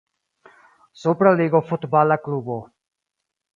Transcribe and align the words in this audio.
Supra 1.01 1.35
Ligo 1.41 1.63
futbala 1.73 2.19
klubo. 2.25 2.59